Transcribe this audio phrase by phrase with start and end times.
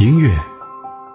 [0.00, 0.36] 音乐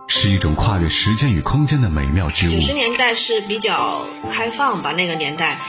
[0.08, 2.52] 是一种跨越时间与空间的美妙之物。
[2.52, 5.60] 九十年代是比较开放吧，那个年代，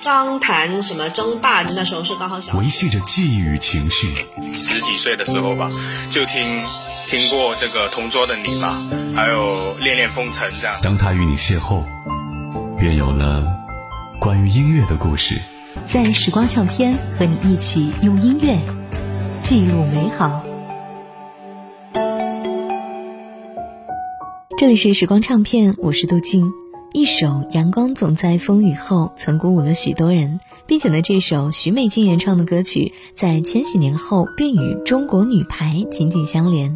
[0.00, 2.56] 张谈什么争霸，那时候是刚好小。
[2.56, 4.08] 维系着记忆与情绪。
[4.54, 5.70] 十几岁的时候吧，
[6.08, 6.64] 就听
[7.06, 8.80] 听过这个《同桌的你》吧，
[9.14, 10.78] 还有《恋恋风尘》这样。
[10.82, 11.84] 当他与你邂逅，
[12.78, 13.46] 便有了
[14.18, 15.38] 关于音乐的故事。
[15.84, 18.58] 在时光唱片和你一起用音乐
[19.42, 20.42] 记录美好。
[24.58, 26.50] 这里是时光唱片，我是杜静。
[26.94, 36.74] 一首《阳光总在风雨后》曾鼓舞了许多人，并且呢，这首徐美静原创的歌曲在千禧年后便与中国女排紧紧相连。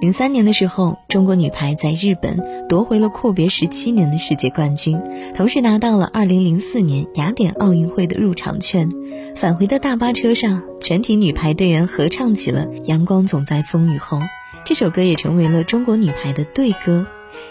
[0.00, 5.00] 零三年的时候，中国女排在日本夺回了阔别十七年的世界冠军，
[5.32, 8.88] 同时拿到了二零零四年雅典奥运会的入场券。
[9.36, 14.18] 返回的大巴车上，全体女排队员合唱起了《阳光总在风雨后》，
[14.64, 17.06] 这首歌也成为了中国女排的队歌。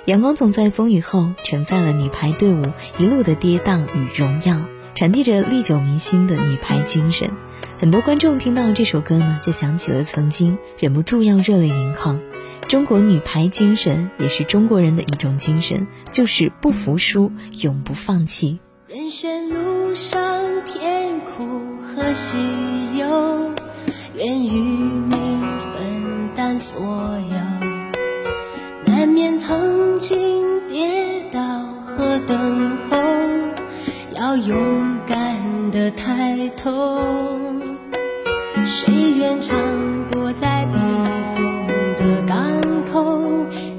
[0.05, 2.63] 阳光总在风雨后，承载了女排队伍
[2.97, 4.61] 一路的跌宕与荣耀，
[4.95, 7.31] 传递着历久弥新的女排精神。
[7.77, 12.19] 很多观众听到这首歌呢，就想起了曾经，忍不住要热泪盈眶。
[12.67, 18.59] 中国女排精神也是中国人的一种精神，就是不服输，永不放弃。
[18.87, 22.37] 人生路上甜苦和喜
[22.97, 23.51] 忧，
[24.15, 25.15] 愿与你
[25.77, 27.48] 分担所有。
[29.99, 31.39] 经跌倒
[31.85, 32.97] 和等候，
[34.15, 35.35] 要勇敢
[35.71, 37.01] 的抬头。
[38.63, 39.57] 谁愿常
[40.09, 40.79] 躲在避
[41.35, 41.43] 风
[41.97, 42.39] 的港
[42.91, 43.19] 口？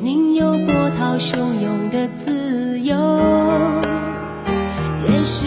[0.02, 2.94] 宁有波涛汹涌的自由。
[5.08, 5.46] 也是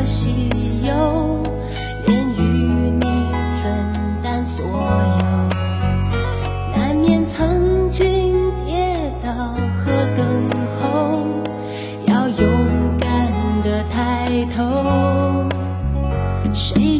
[0.00, 0.48] 苦和喜
[0.82, 1.42] 忧，
[2.06, 3.02] 愿与你
[3.62, 4.72] 分担所有。
[6.74, 8.32] 难免曾经
[8.64, 9.30] 跌倒
[9.76, 10.48] 和等
[10.80, 11.26] 候，
[12.06, 12.48] 要勇
[12.98, 13.30] 敢
[13.62, 15.46] 的抬头。
[16.54, 16.99] 谁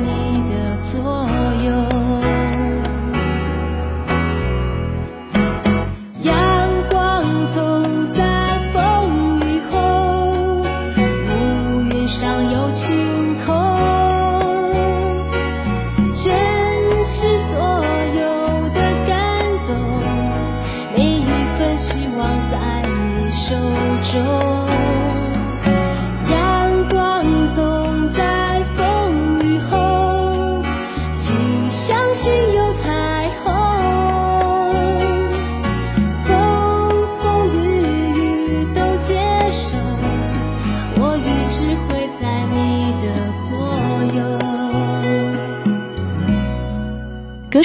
[24.11, 24.50] 中，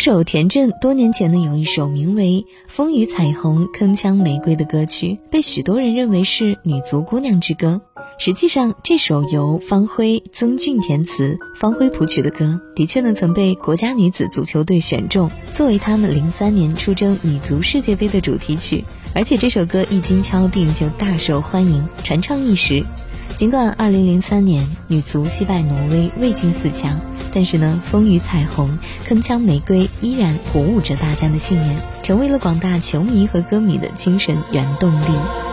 [0.06, 7.80] 手田震多年前呢有一首名为《风雨彩虹铿锵玫瑰》的歌曲，被许多人认为是女足姑娘之歌。
[8.16, 18.84] 实际上，这首由方辉、曾俊填词、方辉谱曲的歌，的确呢曾被国家女子足球队选中，作为他们零三年出征女足世界杯的主题曲。
[19.12, 22.86] 而且这首歌一经敲定就大受欢迎，传唱一时。
[23.34, 26.96] 尽管二零零三年女足惜败挪威，未进四强，
[27.36, 35.45] 但是呢，风雨彩虹、铿锵玫瑰依然鼓舞着大家的信念，成为了广大球迷和歌迷的精神原动力。